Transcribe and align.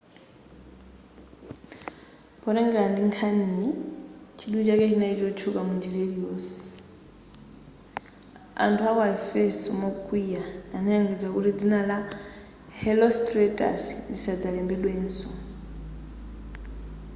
potengera 2.41 2.83
ndi 2.89 3.01
nkhaniyi 3.09 3.67
chidwi 4.37 4.61
chake 4.67 4.85
chinali 4.91 5.15
kutchuka 5.21 5.59
munjira 5.67 5.97
iliyonseyo.anthu 6.07 8.83
aku 8.89 8.99
aefeso 9.07 9.69
mokwiya 9.81 10.43
analengeza 10.77 11.27
kuti 11.35 11.51
dzina 11.57 11.79
la 11.89 11.97
herostratus 12.81 13.83
lisadzalembedwenso 14.11 15.27